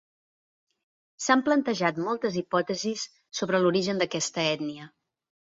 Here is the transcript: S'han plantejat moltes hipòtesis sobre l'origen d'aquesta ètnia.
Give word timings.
S'han 1.25 1.43
plantejat 1.49 2.01
moltes 2.07 2.39
hipòtesis 2.43 3.05
sobre 3.41 3.63
l'origen 3.65 4.03
d'aquesta 4.05 4.51
ètnia. 4.57 4.91